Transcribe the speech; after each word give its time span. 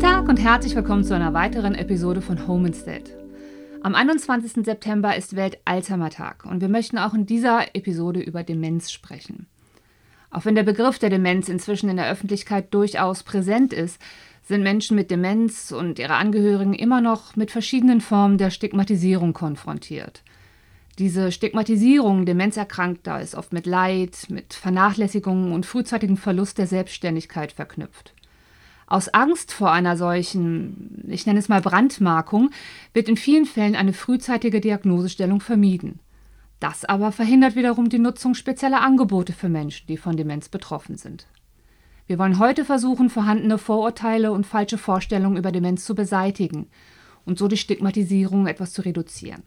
Tag 0.00 0.28
und 0.28 0.36
herzlich 0.36 0.76
willkommen 0.76 1.02
zu 1.02 1.14
einer 1.14 1.34
weiteren 1.34 1.74
Episode 1.74 2.20
von 2.22 2.46
Home 2.46 2.68
Instead. 2.68 3.16
Am 3.82 3.96
21. 3.96 4.64
September 4.64 5.16
ist 5.16 5.34
Welt-Alzheimer-Tag 5.34 6.44
und 6.44 6.60
wir 6.60 6.68
möchten 6.68 6.98
auch 6.98 7.14
in 7.14 7.26
dieser 7.26 7.74
Episode 7.74 8.20
über 8.20 8.44
Demenz 8.44 8.92
sprechen. 8.92 9.48
Auch 10.30 10.44
wenn 10.44 10.54
der 10.54 10.62
Begriff 10.62 11.00
der 11.00 11.10
Demenz 11.10 11.48
inzwischen 11.48 11.90
in 11.90 11.96
der 11.96 12.08
Öffentlichkeit 12.08 12.72
durchaus 12.72 13.24
präsent 13.24 13.72
ist, 13.72 14.00
sind 14.44 14.62
Menschen 14.62 14.94
mit 14.94 15.10
Demenz 15.10 15.72
und 15.72 15.98
ihre 15.98 16.14
Angehörigen 16.14 16.74
immer 16.74 17.00
noch 17.00 17.34
mit 17.34 17.50
verschiedenen 17.50 18.00
Formen 18.00 18.38
der 18.38 18.50
Stigmatisierung 18.50 19.32
konfrontiert. 19.32 20.22
Diese 21.00 21.32
Stigmatisierung 21.32 22.24
Demenzerkrankter 22.24 23.20
ist 23.20 23.34
oft 23.34 23.52
mit 23.52 23.66
Leid, 23.66 24.26
mit 24.28 24.54
Vernachlässigung 24.54 25.52
und 25.52 25.66
frühzeitigem 25.66 26.16
Verlust 26.16 26.58
der 26.58 26.68
Selbstständigkeit 26.68 27.50
verknüpft. 27.50 28.14
Aus 28.88 29.08
Angst 29.10 29.52
vor 29.52 29.70
einer 29.70 29.98
solchen, 29.98 31.04
ich 31.08 31.26
nenne 31.26 31.38
es 31.38 31.50
mal 31.50 31.60
Brandmarkung, 31.60 32.50
wird 32.94 33.10
in 33.10 33.18
vielen 33.18 33.44
Fällen 33.44 33.76
eine 33.76 33.92
frühzeitige 33.92 34.62
Diagnosestellung 34.62 35.42
vermieden. 35.42 36.00
Das 36.58 36.86
aber 36.86 37.12
verhindert 37.12 37.54
wiederum 37.54 37.90
die 37.90 37.98
Nutzung 37.98 38.34
spezieller 38.34 38.80
Angebote 38.80 39.34
für 39.34 39.50
Menschen, 39.50 39.86
die 39.88 39.98
von 39.98 40.16
Demenz 40.16 40.48
betroffen 40.48 40.96
sind. 40.96 41.26
Wir 42.06 42.18
wollen 42.18 42.38
heute 42.38 42.64
versuchen, 42.64 43.10
vorhandene 43.10 43.58
Vorurteile 43.58 44.32
und 44.32 44.46
falsche 44.46 44.78
Vorstellungen 44.78 45.36
über 45.36 45.52
Demenz 45.52 45.84
zu 45.84 45.94
beseitigen 45.94 46.68
und 47.26 47.38
so 47.38 47.46
die 47.46 47.58
Stigmatisierung 47.58 48.46
etwas 48.46 48.72
zu 48.72 48.80
reduzieren. 48.80 49.42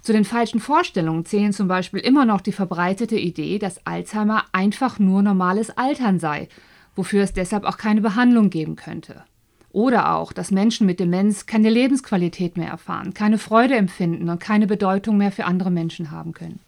Zu 0.00 0.14
den 0.14 0.24
falschen 0.24 0.60
Vorstellungen 0.60 1.26
zählen 1.26 1.52
zum 1.52 1.68
Beispiel 1.68 2.00
immer 2.00 2.24
noch 2.24 2.40
die 2.40 2.52
verbreitete 2.52 3.16
Idee, 3.16 3.58
dass 3.58 3.86
Alzheimer 3.86 4.46
einfach 4.52 4.98
nur 4.98 5.20
normales 5.22 5.76
Altern 5.76 6.18
sei, 6.18 6.48
wofür 6.98 7.22
es 7.22 7.32
deshalb 7.32 7.64
auch 7.64 7.78
keine 7.78 8.00
Behandlung 8.00 8.50
geben 8.50 8.76
könnte. 8.76 9.22
Oder 9.70 10.14
auch, 10.16 10.32
dass 10.32 10.50
Menschen 10.50 10.84
mit 10.84 10.98
Demenz 10.98 11.46
keine 11.46 11.70
Lebensqualität 11.70 12.56
mehr 12.56 12.68
erfahren, 12.68 13.14
keine 13.14 13.38
Freude 13.38 13.76
empfinden 13.76 14.28
und 14.28 14.40
keine 14.40 14.66
Bedeutung 14.66 15.16
mehr 15.16 15.30
für 15.30 15.44
andere 15.44 15.70
Menschen 15.70 16.10
haben 16.10 16.32
können. 16.32 16.58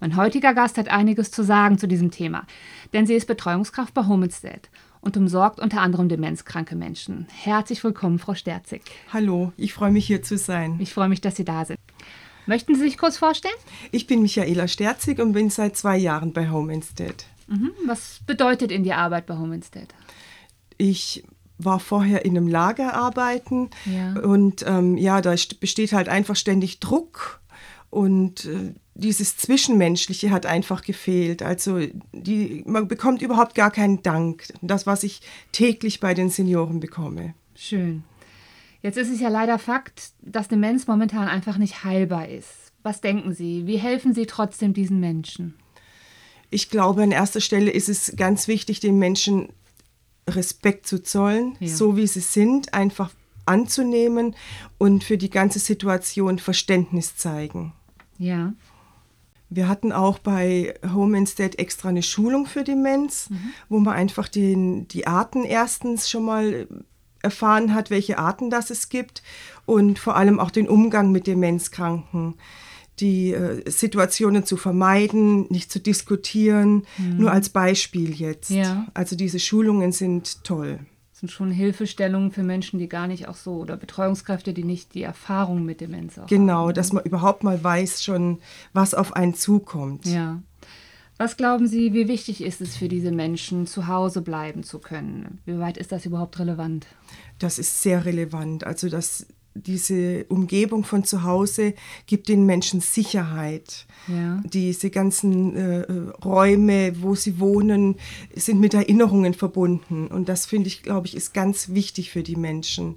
Mein 0.00 0.16
heutiger 0.16 0.52
Gast 0.52 0.76
hat 0.76 0.88
einiges 0.88 1.30
zu 1.30 1.42
sagen 1.42 1.78
zu 1.78 1.88
diesem 1.88 2.10
Thema, 2.10 2.46
denn 2.92 3.06
sie 3.06 3.14
ist 3.14 3.26
Betreuungskraft 3.26 3.94
bei 3.94 4.04
Homestead 4.06 4.68
und 5.00 5.16
umsorgt 5.16 5.60
unter 5.60 5.80
anderem 5.80 6.10
demenzkranke 6.10 6.76
Menschen. 6.76 7.26
Herzlich 7.30 7.82
willkommen, 7.82 8.18
Frau 8.18 8.34
Sterzig. 8.34 8.82
Hallo, 9.14 9.52
ich 9.56 9.72
freue 9.72 9.92
mich 9.92 10.06
hier 10.06 10.22
zu 10.22 10.36
sein. 10.36 10.76
Ich 10.78 10.92
freue 10.92 11.08
mich, 11.08 11.22
dass 11.22 11.36
Sie 11.36 11.44
da 11.44 11.64
sind. 11.64 11.78
Möchten 12.46 12.74
Sie 12.74 12.82
sich 12.82 12.98
kurz 12.98 13.16
vorstellen? 13.16 13.54
Ich 13.92 14.06
bin 14.06 14.20
Michaela 14.20 14.68
Sterzig 14.68 15.20
und 15.20 15.32
bin 15.32 15.48
seit 15.48 15.78
zwei 15.78 15.96
Jahren 15.96 16.34
bei 16.34 16.50
Home 16.50 16.74
Instead. 16.74 17.24
Mhm. 17.46 17.72
Was 17.86 18.20
bedeutet 18.26 18.72
Ihnen 18.72 18.84
die 18.84 18.92
Arbeit 18.92 19.26
bei 19.26 19.36
Home 19.36 19.54
Instead? 19.54 19.94
Ich 20.78 21.24
war 21.58 21.78
vorher 21.78 22.24
in 22.24 22.36
einem 22.36 22.48
Lager 22.48 22.94
arbeiten 22.94 23.70
ja. 23.84 24.20
und 24.20 24.64
ähm, 24.66 24.96
ja, 24.96 25.20
da 25.20 25.34
besteht 25.60 25.92
halt 25.92 26.08
einfach 26.08 26.36
ständig 26.36 26.80
Druck 26.80 27.40
und 27.90 28.46
äh, 28.46 28.74
dieses 28.94 29.36
Zwischenmenschliche 29.36 30.30
hat 30.30 30.46
einfach 30.46 30.82
gefehlt. 30.82 31.42
Also 31.42 31.80
die, 32.12 32.62
man 32.66 32.88
bekommt 32.88 33.22
überhaupt 33.22 33.54
gar 33.54 33.70
keinen 33.70 34.02
Dank. 34.02 34.52
Das, 34.62 34.86
was 34.86 35.02
ich 35.02 35.20
täglich 35.52 36.00
bei 36.00 36.14
den 36.14 36.28
Senioren 36.28 36.80
bekomme. 36.80 37.34
Schön. 37.54 38.04
Jetzt 38.82 38.98
ist 38.98 39.10
es 39.10 39.20
ja 39.20 39.28
leider 39.28 39.58
Fakt, 39.58 40.12
dass 40.22 40.48
Demenz 40.48 40.86
momentan 40.86 41.28
einfach 41.28 41.56
nicht 41.56 41.84
heilbar 41.84 42.28
ist. 42.28 42.72
Was 42.82 43.00
denken 43.00 43.32
Sie? 43.32 43.66
Wie 43.66 43.78
helfen 43.78 44.12
Sie 44.12 44.26
trotzdem 44.26 44.74
diesen 44.74 45.00
Menschen? 45.00 45.54
Ich 46.54 46.70
glaube, 46.70 47.02
an 47.02 47.10
erster 47.10 47.40
Stelle 47.40 47.72
ist 47.72 47.88
es 47.88 48.14
ganz 48.16 48.46
wichtig, 48.46 48.78
den 48.78 48.96
Menschen 48.96 49.48
Respekt 50.28 50.86
zu 50.86 51.02
zollen, 51.02 51.56
ja. 51.58 51.66
so 51.66 51.96
wie 51.96 52.06
sie 52.06 52.20
sind, 52.20 52.72
einfach 52.72 53.10
anzunehmen 53.44 54.36
und 54.78 55.02
für 55.02 55.18
die 55.18 55.30
ganze 55.30 55.58
Situation 55.58 56.38
Verständnis 56.38 57.16
zeigen. 57.16 57.72
Ja. 58.18 58.52
Wir 59.50 59.68
hatten 59.68 59.90
auch 59.90 60.20
bei 60.20 60.74
Home 60.94 61.18
Instead 61.18 61.58
extra 61.58 61.88
eine 61.88 62.04
Schulung 62.04 62.46
für 62.46 62.62
Demenz, 62.62 63.30
mhm. 63.30 63.52
wo 63.68 63.80
man 63.80 63.94
einfach 63.94 64.28
den, 64.28 64.86
die 64.86 65.08
Arten 65.08 65.42
erstens 65.42 66.08
schon 66.08 66.24
mal 66.24 66.68
erfahren 67.20 67.74
hat, 67.74 67.90
welche 67.90 68.18
Arten 68.18 68.48
das 68.48 68.70
es 68.70 68.88
gibt 68.88 69.24
und 69.66 69.98
vor 69.98 70.14
allem 70.14 70.38
auch 70.38 70.52
den 70.52 70.68
Umgang 70.68 71.10
mit 71.10 71.26
Demenzkranken 71.26 72.34
die 73.00 73.32
äh, 73.32 73.68
Situationen 73.68 74.44
zu 74.44 74.56
vermeiden, 74.56 75.46
nicht 75.50 75.70
zu 75.70 75.80
diskutieren, 75.80 76.84
mhm. 76.98 77.16
nur 77.18 77.32
als 77.32 77.48
Beispiel 77.48 78.14
jetzt. 78.14 78.50
Ja. 78.50 78.86
Also 78.94 79.16
diese 79.16 79.40
Schulungen 79.40 79.92
sind 79.92 80.44
toll. 80.44 80.78
Das 81.10 81.20
sind 81.20 81.30
schon 81.30 81.50
Hilfestellungen 81.50 82.32
für 82.32 82.42
Menschen, 82.42 82.78
die 82.78 82.88
gar 82.88 83.06
nicht 83.06 83.28
auch 83.28 83.36
so, 83.36 83.54
oder 83.54 83.76
Betreuungskräfte, 83.76 84.52
die 84.52 84.64
nicht 84.64 84.94
die 84.94 85.02
Erfahrung 85.02 85.64
mit 85.64 85.80
Demenz 85.80 86.18
Genau, 86.28 86.54
haben. 86.54 86.66
Ne? 86.68 86.72
dass 86.72 86.92
man 86.92 87.04
überhaupt 87.04 87.44
mal 87.44 87.62
weiß 87.62 88.02
schon, 88.02 88.40
was 88.72 88.94
auf 88.94 89.14
einen 89.14 89.34
zukommt. 89.34 90.06
Ja. 90.06 90.42
Was 91.16 91.36
glauben 91.36 91.68
Sie, 91.68 91.92
wie 91.92 92.08
wichtig 92.08 92.42
ist 92.42 92.60
es 92.60 92.76
für 92.76 92.88
diese 92.88 93.12
Menschen, 93.12 93.68
zu 93.68 93.86
Hause 93.86 94.20
bleiben 94.20 94.64
zu 94.64 94.80
können? 94.80 95.38
Wie 95.44 95.58
weit 95.60 95.76
ist 95.76 95.92
das 95.92 96.04
überhaupt 96.06 96.40
relevant? 96.40 96.86
Das 97.38 97.60
ist 97.60 97.82
sehr 97.82 98.04
relevant. 98.04 98.64
Also 98.64 98.88
das, 98.88 99.26
diese 99.54 100.24
Umgebung 100.28 100.84
von 100.84 101.04
zu 101.04 101.22
Hause 101.22 101.74
gibt 102.06 102.28
den 102.28 102.44
Menschen 102.44 102.80
Sicherheit. 102.80 103.86
Ja. 104.08 104.42
Diese 104.44 104.90
ganzen 104.90 105.56
äh, 105.56 105.86
Räume, 106.24 107.00
wo 107.00 107.14
sie 107.14 107.38
wohnen, 107.38 107.96
sind 108.34 108.60
mit 108.60 108.74
Erinnerungen 108.74 109.34
verbunden. 109.34 110.08
Und 110.08 110.28
das 110.28 110.46
finde 110.46 110.68
ich, 110.68 110.82
glaube 110.82 111.06
ich, 111.06 111.16
ist 111.16 111.34
ganz 111.34 111.70
wichtig 111.70 112.10
für 112.10 112.22
die 112.22 112.36
Menschen 112.36 112.96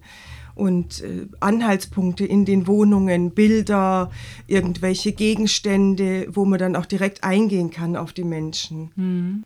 und 0.57 1.01
äh, 1.01 1.27
Anhaltspunkte 1.39 2.25
in 2.25 2.43
den 2.43 2.67
Wohnungen, 2.67 3.31
Bilder, 3.31 4.11
irgendwelche 4.47 5.13
Gegenstände, 5.13 6.27
wo 6.31 6.45
man 6.45 6.59
dann 6.59 6.75
auch 6.75 6.85
direkt 6.85 7.23
eingehen 7.23 7.69
kann 7.69 7.95
auf 7.95 8.11
die 8.11 8.23
Menschen. 8.23 8.91
Mhm. 8.95 9.43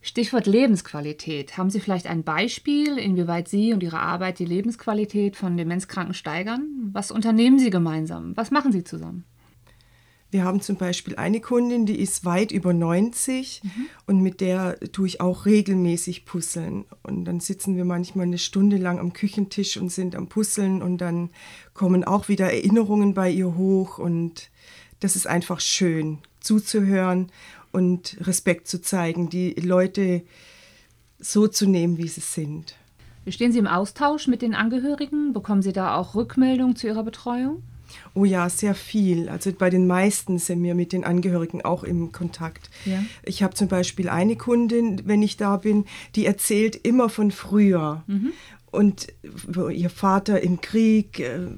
Stichwort 0.00 0.46
Lebensqualität. 0.46 1.56
Haben 1.56 1.70
Sie 1.70 1.80
vielleicht 1.80 2.06
ein 2.06 2.22
Beispiel, 2.22 2.98
inwieweit 2.98 3.48
Sie 3.48 3.72
und 3.72 3.82
Ihre 3.82 3.98
Arbeit 3.98 4.38
die 4.38 4.44
Lebensqualität 4.44 5.36
von 5.36 5.56
Demenzkranken 5.56 6.14
steigern? 6.14 6.90
Was 6.92 7.10
unternehmen 7.10 7.58
Sie 7.58 7.70
gemeinsam? 7.70 8.36
Was 8.36 8.50
machen 8.50 8.72
Sie 8.72 8.84
zusammen? 8.84 9.24
Wir 10.30 10.44
haben 10.44 10.60
zum 10.60 10.76
Beispiel 10.76 11.16
eine 11.16 11.40
Kundin, 11.40 11.86
die 11.86 11.98
ist 11.98 12.26
weit 12.26 12.52
über 12.52 12.74
90 12.74 13.62
mhm. 13.64 13.70
und 14.06 14.20
mit 14.20 14.42
der 14.42 14.78
tue 14.92 15.06
ich 15.06 15.22
auch 15.22 15.46
regelmäßig 15.46 16.26
puzzeln. 16.26 16.84
Und 17.02 17.24
dann 17.24 17.40
sitzen 17.40 17.76
wir 17.76 17.86
manchmal 17.86 18.26
eine 18.26 18.36
Stunde 18.36 18.76
lang 18.76 18.98
am 18.98 19.14
Küchentisch 19.14 19.78
und 19.78 19.90
sind 19.90 20.14
am 20.14 20.28
Puzzeln 20.28 20.82
und 20.82 20.98
dann 20.98 21.30
kommen 21.72 22.04
auch 22.04 22.28
wieder 22.28 22.52
Erinnerungen 22.52 23.14
bei 23.14 23.30
ihr 23.30 23.56
hoch 23.56 23.98
und 23.98 24.50
das 25.00 25.16
ist 25.16 25.26
einfach 25.26 25.60
schön 25.60 26.18
zuzuhören 26.40 27.30
und 27.72 28.16
Respekt 28.20 28.68
zu 28.68 28.80
zeigen, 28.80 29.28
die 29.28 29.54
Leute 29.54 30.22
so 31.18 31.48
zu 31.48 31.66
nehmen, 31.66 31.98
wie 31.98 32.08
sie 32.08 32.20
sind. 32.20 32.76
Stehen 33.28 33.52
Sie 33.52 33.58
im 33.58 33.66
Austausch 33.66 34.26
mit 34.26 34.40
den 34.42 34.54
Angehörigen? 34.54 35.32
Bekommen 35.32 35.62
Sie 35.62 35.72
da 35.72 35.96
auch 35.96 36.14
Rückmeldung 36.14 36.76
zu 36.76 36.86
Ihrer 36.86 37.02
Betreuung? 37.02 37.62
Oh 38.14 38.24
ja, 38.24 38.48
sehr 38.48 38.74
viel. 38.74 39.28
Also 39.28 39.52
bei 39.52 39.70
den 39.70 39.86
meisten 39.86 40.38
sind 40.38 40.62
wir 40.62 40.74
mit 40.74 40.92
den 40.92 41.04
Angehörigen 41.04 41.64
auch 41.64 41.84
im 41.84 42.12
Kontakt. 42.12 42.70
Ja. 42.84 43.02
Ich 43.22 43.42
habe 43.42 43.54
zum 43.54 43.68
Beispiel 43.68 44.08
eine 44.08 44.36
Kundin, 44.36 45.02
wenn 45.06 45.22
ich 45.22 45.36
da 45.36 45.56
bin, 45.56 45.84
die 46.14 46.26
erzählt 46.26 46.76
immer 46.76 47.08
von 47.08 47.30
früher. 47.30 48.04
Mhm. 48.06 48.32
Und 48.70 49.08
wo 49.46 49.68
ihr 49.68 49.90
Vater 49.90 50.42
im 50.42 50.60
Krieg 50.60 51.20
äh, 51.20 51.48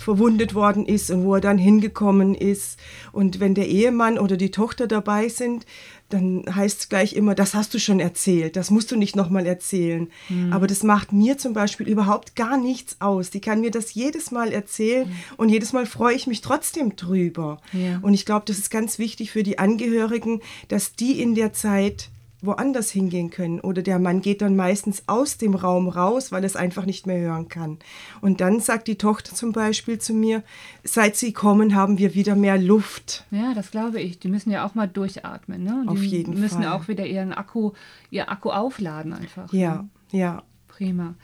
verwundet 0.00 0.54
worden 0.54 0.86
ist 0.86 1.10
und 1.10 1.24
wo 1.24 1.34
er 1.34 1.40
dann 1.40 1.58
hingekommen 1.58 2.34
ist. 2.34 2.78
Und 3.12 3.40
wenn 3.40 3.54
der 3.54 3.68
Ehemann 3.68 4.18
oder 4.18 4.36
die 4.36 4.50
Tochter 4.50 4.86
dabei 4.86 5.28
sind, 5.28 5.66
dann 6.10 6.44
heißt 6.52 6.80
es 6.80 6.88
gleich 6.88 7.14
immer, 7.14 7.34
das 7.34 7.54
hast 7.54 7.72
du 7.72 7.78
schon 7.78 8.00
erzählt, 8.00 8.56
das 8.56 8.70
musst 8.70 8.90
du 8.90 8.96
nicht 8.96 9.14
nochmal 9.14 9.46
erzählen. 9.46 10.08
Mhm. 10.28 10.52
Aber 10.52 10.66
das 10.66 10.82
macht 10.82 11.12
mir 11.12 11.38
zum 11.38 11.52
Beispiel 11.52 11.88
überhaupt 11.88 12.34
gar 12.34 12.56
nichts 12.56 12.96
aus. 13.00 13.30
Die 13.30 13.40
kann 13.40 13.60
mir 13.60 13.70
das 13.70 13.94
jedes 13.94 14.30
Mal 14.30 14.52
erzählen 14.52 15.08
mhm. 15.08 15.14
und 15.36 15.48
jedes 15.48 15.72
Mal 15.72 15.86
freue 15.86 16.14
ich 16.14 16.26
mich 16.26 16.40
trotzdem 16.40 16.96
drüber. 16.96 17.60
Ja. 17.72 18.00
Und 18.02 18.14
ich 18.14 18.26
glaube, 18.26 18.44
das 18.46 18.58
ist 18.58 18.70
ganz 18.70 18.98
wichtig 18.98 19.30
für 19.30 19.42
die 19.42 19.58
Angehörigen, 19.58 20.40
dass 20.68 20.94
die 20.94 21.20
in 21.20 21.34
der 21.34 21.52
Zeit 21.52 22.10
woanders 22.42 22.90
hingehen 22.90 23.30
können. 23.30 23.60
Oder 23.60 23.82
der 23.82 23.98
Mann 23.98 24.20
geht 24.20 24.42
dann 24.42 24.56
meistens 24.56 25.04
aus 25.06 25.38
dem 25.38 25.54
Raum 25.54 25.88
raus, 25.88 26.32
weil 26.32 26.42
er 26.42 26.46
es 26.46 26.56
einfach 26.56 26.86
nicht 26.86 27.06
mehr 27.06 27.20
hören 27.20 27.48
kann. 27.48 27.78
Und 28.20 28.40
dann 28.40 28.60
sagt 28.60 28.88
die 28.88 28.96
Tochter 28.96 29.34
zum 29.34 29.52
Beispiel 29.52 29.98
zu 29.98 30.14
mir, 30.14 30.42
seit 30.84 31.16
sie 31.16 31.32
kommen, 31.32 31.74
haben 31.74 31.98
wir 31.98 32.14
wieder 32.14 32.36
mehr 32.36 32.58
Luft. 32.58 33.24
Ja, 33.30 33.54
das 33.54 33.70
glaube 33.70 34.00
ich. 34.00 34.18
Die 34.18 34.28
müssen 34.28 34.50
ja 34.50 34.66
auch 34.66 34.74
mal 34.74 34.88
durchatmen. 34.88 35.64
Ne? 35.64 35.84
Auf 35.86 36.02
jeden 36.02 36.26
Fall. 36.26 36.34
Die 36.34 36.40
müssen 36.40 36.64
auch 36.64 36.88
wieder 36.88 37.06
ihren 37.06 37.32
Akku, 37.32 37.72
ihr 38.10 38.30
Akku 38.30 38.50
aufladen 38.50 39.12
einfach. 39.12 39.52
Ja, 39.52 39.82
ne? 40.12 40.18
ja. 40.18 40.42
Prima. 40.68 41.14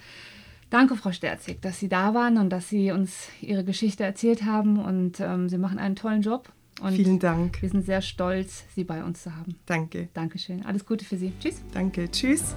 Danke, 0.69 0.97
Frau 0.97 1.13
Sterzig, 1.13 1.63
dass 1.63 1.79
Sie 1.79 1.89
da 1.89 2.13
waren 2.13 2.39
und 2.39 2.51
dass 2.51 2.69
Sie 2.69 2.91
uns 2.91 3.29
Ihre 3.41 3.65
Geschichte 3.65 4.03
erzählt 4.05 4.45
haben. 4.45 4.79
Und 4.79 5.21
ähm, 5.21 5.49
Sie 5.49 5.59
machen 5.59 5.79
einen 5.79 5.97
tollen 5.97 6.23
Job. 6.23 6.53
Und 6.81 6.93
Vielen 6.93 7.19
Dank. 7.19 7.63
Wir 7.63 7.71
sind 7.71 7.87
sehr 7.87 8.03
stolz, 8.03 8.65
Sie 8.75 8.85
bei 8.85 9.03
uns 9.03 9.23
zu 9.23 9.35
haben. 9.35 9.57
Danke. 9.65 10.09
Dankeschön. 10.13 10.65
Alles 10.67 10.85
Gute 10.85 11.05
für 11.05 11.17
Sie. 11.17 11.33
Tschüss. 11.41 11.63
Danke. 11.73 12.11
Tschüss. 12.11 12.55